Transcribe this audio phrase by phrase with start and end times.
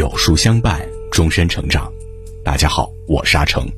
[0.00, 0.80] 有书相伴，
[1.12, 1.92] 终身成长。
[2.42, 3.70] 大家好，我是阿成。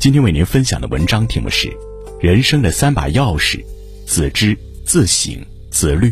[0.00, 1.68] 今天为您分享的文章题目是
[2.22, 3.62] 《人生的三把钥匙：
[4.06, 6.08] 自知、自省、自律》。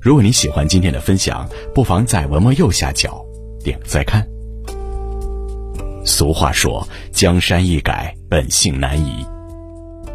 [0.00, 3.22] 如果你喜欢今天的分享，不妨在文末右下角
[3.62, 4.26] 点个再看。
[6.02, 9.26] 俗话说：“江山易改，本性难移。”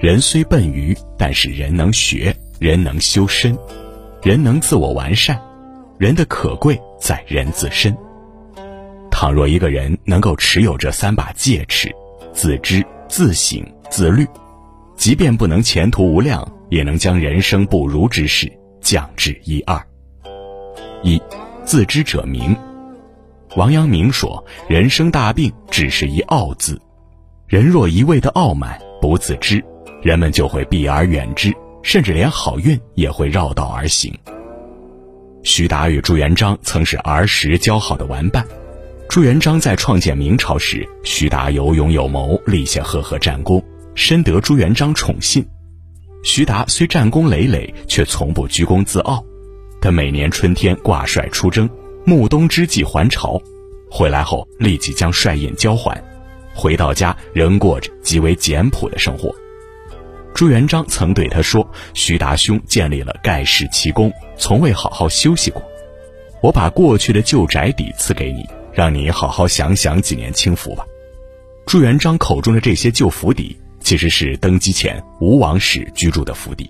[0.02, 3.56] 人虽笨愚，但是人能学，人能修身，
[4.24, 5.40] 人能自我完善。
[6.00, 7.96] 人的可贵在人自身。
[9.24, 11.90] 倘若一个人能够持有这三把戒尺，
[12.34, 14.28] 自知、自省、自律，
[14.98, 18.52] 即便不能前途无量，也能将人生不如之事
[18.82, 19.82] 降至一二。
[21.04, 21.22] 一，
[21.64, 22.54] 自知者明。
[23.56, 26.78] 王阳明说：“人生大病只是一傲字。
[27.48, 29.64] 人若一味的傲慢，不自知，
[30.02, 31.50] 人们就会避而远之，
[31.82, 34.14] 甚至连好运也会绕道而行。”
[35.44, 38.46] 徐达与朱元璋曾是儿时交好的玩伴。
[39.14, 45.48] 朱元璋在创建明朝时，徐达有勇有谋，立下赫赫战功，深得朱元璋宠信。
[46.24, 49.24] 徐达虽战功累累，却从不居功自傲。
[49.80, 51.70] 他每年春天挂帅出征，
[52.04, 53.40] 暮冬之际还朝，
[53.88, 56.04] 回来后立即将帅印交还，
[56.56, 59.32] 回到家仍过着极为简朴的生活。
[60.34, 65.62] 朱元璋曾对他说：“徐达兄建立了盖世奇功，从未好好休息过。
[66.42, 68.44] 我把过去的旧宅邸赐给你，
[68.74, 70.86] 让你好好享享几年清福吧。”
[71.66, 76.70] 朱元璋口中的这些旧府邸，其实是登基前吴王室居住的府邸。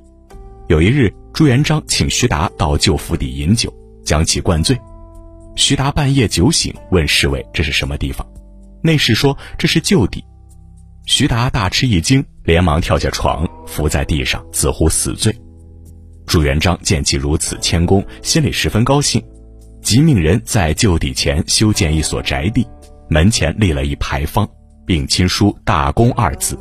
[0.67, 3.73] 有一日，朱元璋请徐达到旧府邸饮酒，
[4.05, 4.79] 将其灌醉。
[5.55, 8.25] 徐达半夜酒醒，问侍卫：“这是什么地方？”
[8.81, 10.23] 内侍说：“这是旧邸。”
[11.05, 15.35] 徐达大吃一惊，连忙跳下床，伏在地上，似乎死罪。
[16.25, 19.21] 朱元璋见其如此谦恭，心里十分高兴，
[19.83, 22.65] 即命人在旧邸前修建一所宅地，
[23.09, 24.49] 门前立了一牌坊，
[24.85, 26.57] 并亲书“大功”二字。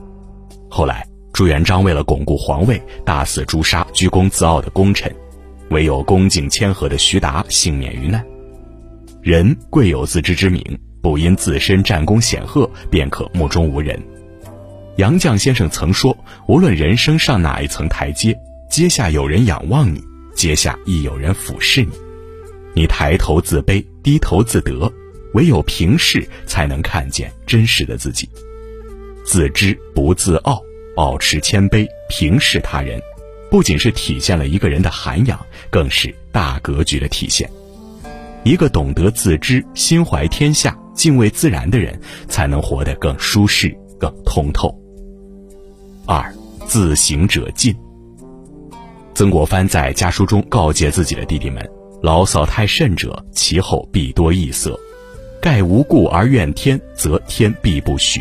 [0.68, 5.14] 后来，朱元璋为了巩固皇位，大肆诛杀居功自傲的功臣，
[5.70, 8.22] 唯有恭敬谦和的徐达幸免于难。
[9.22, 10.60] 人贵有自知之明，
[11.00, 13.96] 不因自身战功显赫，便可目中无人。
[14.96, 16.14] 杨绛先生曾说
[16.48, 18.36] ：“无论人生上哪一层台阶，
[18.68, 20.02] 阶下有人仰望你，
[20.34, 21.92] 阶下亦有人俯视你。
[22.74, 24.90] 你抬头自卑，低头自得，
[25.34, 28.28] 唯有平视，才能看见真实的自己。
[29.24, 30.62] 自知不自傲，
[30.96, 33.00] 保持谦卑，平视他人，
[33.50, 35.38] 不仅是体现了一个人的涵养，
[35.70, 37.48] 更是大格局的体现。
[38.42, 44.76] 一个懂得自知、心怀天下、敬畏自然的人，才能活得更舒适、更通透。”
[46.04, 46.34] 二，
[46.66, 47.76] 自省者进。
[49.14, 51.64] 曾国藩在家书中告诫自己的弟弟们：
[52.02, 54.78] 牢骚太甚者，其后必多异色。
[55.40, 58.20] 盖无故而怨天，则天必不许；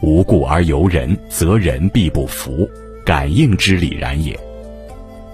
[0.00, 2.68] 无故而尤人，则人必不服。
[3.04, 4.38] 感应之理然也。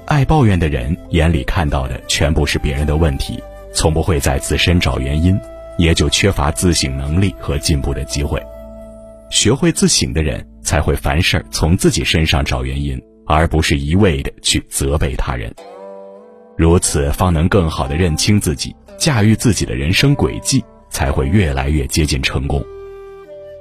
[0.04, 3.42] 爱抱怨的人眼里看到的全部是别人的问题，
[3.72, 5.38] 从不会在自身找原因，
[5.78, 8.40] 也就缺乏自省能力和进步的机会。
[9.30, 10.46] 学会自省的人。
[10.66, 15.54] 才会凡事从自己身上找原因，而不是一味的去责备他人。
[16.56, 22.64] 如此方能更好的认清自己，驾驭自己的人生轨迹，才会越来越接近成功。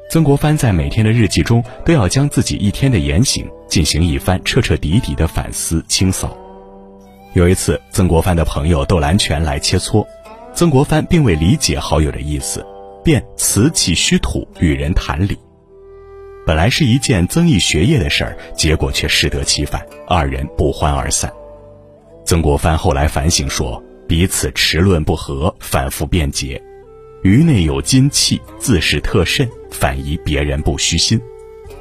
[0.09, 6.38] 曾国藩在每天的日记中都要将自己一天的言行进行一番彻彻底底的反思清扫。
[7.33, 10.06] 有一次，曾国藩的朋友窦兰泉来切磋，
[10.53, 12.66] 曾国藩并未理解好友的意思，
[13.03, 15.38] 便辞弃虚土与人谈理。
[16.45, 21.29] 本来是一件增益学业的事儿，结果却适得其反，二人不欢而散。
[22.25, 26.59] 曾国藩后来反省说：“彼此持论不合，反复辩解，
[27.22, 31.22] 于内有金气，自是特甚，反疑别人不虚心，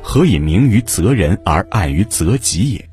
[0.03, 2.89] 何以明于责人而暗于责己也？”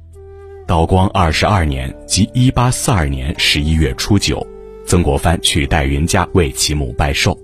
[0.66, 4.48] 道光二十二年，即一八四二年十一月初九，
[4.86, 7.38] 曾国藩去戴云家为其母拜寿。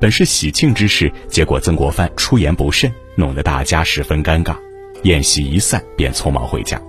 [0.00, 4.56] 本是喜庆之事，结果曾国藩出言不慎，弄得大家十分尴尬。
[5.02, 6.80] 宴席一散，便匆忙回家。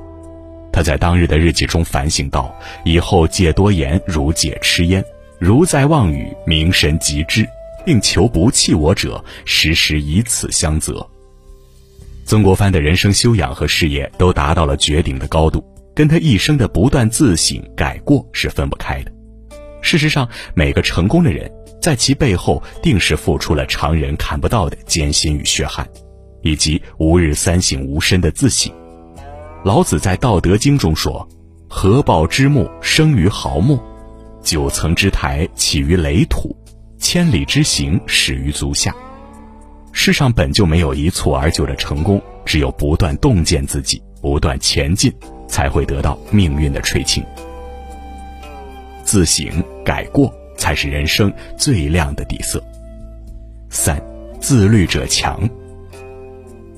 [0.71, 2.53] 他在当日的日记中反省道
[2.85, 5.01] ：“以后戒多言，如戒吃烟；
[5.39, 7.47] 如在妄语，明神即知，
[7.85, 11.05] 并求不弃我者，时时以此相责。”
[12.25, 15.63] 曾国藩的人生修养和事业都达到了绝顶的高度，
[15.93, 19.11] 跟他一生的不断自省改过是分不开的。
[19.81, 21.51] 事实上，每个成功的人。
[21.81, 25.89] 在其背后，定是付出了常人看不到的艰辛与血汗，
[26.43, 28.71] 以及吾日三省吾身的自省。
[29.63, 31.27] 老子在《道德经》中说
[31.69, 33.77] ：“合抱之木，生于毫末；
[34.41, 36.49] 九层之台，起于垒土；
[36.97, 38.91] 千里之行，始于足下。
[39.91, 45.13] 世上本就没有一蹴而就的成功，只有不断洞见自己，不断前进，
[45.47, 47.23] 才会得到命运的垂青。
[49.03, 52.63] 自省改过，才是人生最亮的底色。
[53.69, 54.01] 三，
[54.39, 55.47] 自律者强。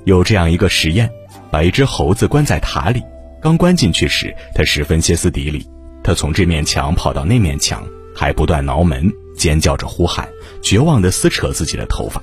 [0.03, 1.09] 有这样一个实验，
[1.53, 3.03] 把一只猴子关在塔里，
[3.39, 5.63] 刚关进去时，它十分歇斯底里，
[6.03, 9.07] 它从这面墙跑到那面墙，还不断挠门，
[9.37, 10.27] 尖叫着呼喊，
[10.63, 12.19] 绝望地撕扯自己的头发。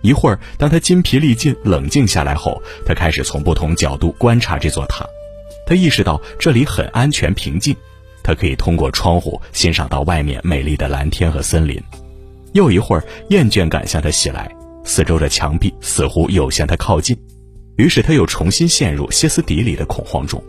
[0.00, 5.06] 一会儿，当他筋疲力尽、冷静下来后，他开始从不同角度观察这座塔。
[5.64, 7.76] 他意识到这里很安全、平静，
[8.24, 11.80] 他可以通过窗户欣赏到外面美丽的蓝天和森林。
[12.54, 14.50] 又一会儿，厌倦感向他袭来，
[14.84, 17.16] 四周的墙壁似乎又向他靠近，
[17.78, 20.42] 于是他又重新陷入歇斯底里的恐慌中。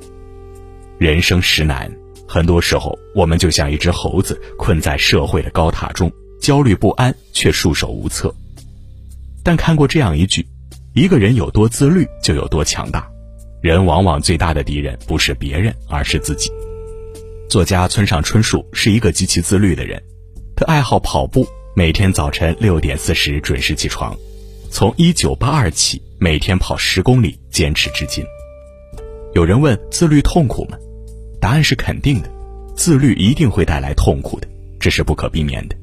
[0.97, 1.89] 人生实难，
[2.27, 6.11] 很多时候我们就像一只猴子困在社会的高塔中，
[6.41, 8.33] 焦虑不安却束手无策。
[9.43, 10.45] 但看过这样一句：
[10.93, 13.07] 一个人有多自律，就有多强大。
[13.61, 16.49] 人往往最大的敌人不是别人，而是自己。
[17.47, 20.01] 作家村上春树是一个极其自律的人，
[20.55, 24.17] 他爱好跑步，每天早晨六点四十准时起床，
[24.71, 28.23] 从一九八二起，每天跑十公里，坚持至今。
[29.33, 30.77] 有人问自律痛苦吗？
[31.41, 32.29] 答案是肯定的，
[32.75, 34.47] 自律一定会带来痛苦的，
[34.79, 35.75] 这是不可避免的。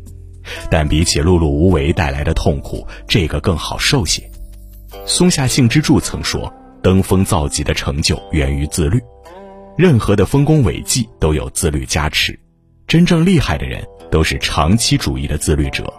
[0.70, 4.22] 但比起碌碌无为带来的痛苦，这个更好受些。
[5.04, 9.00] 松下幸之助曾说：“登峰造极的成就源于自律，
[9.76, 12.38] 任何的丰功伟绩都有自律加持。
[12.86, 15.92] 真正厉害的人都是长期主义的自律者。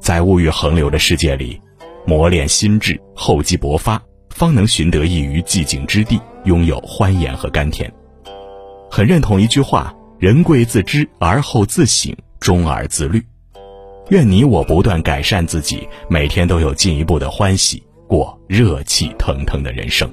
[0.00, 1.60] 在物欲横流的世界里，
[2.06, 7.92] 磨练心智，厚积薄发，方能寻得一隅寂静之地，拥有欢颜和甘甜。”
[8.90, 13.22] 很认同一句话：“人贵自知，而后自省，终而自律。”
[14.10, 20.12] 愿你我不断改善自己，每天都有进一步的欢喜，过热气腾腾的人生。